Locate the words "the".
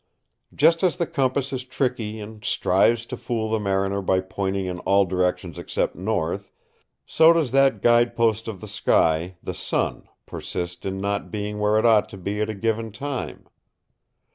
0.97-1.05, 3.51-3.59, 8.61-8.67, 9.43-9.53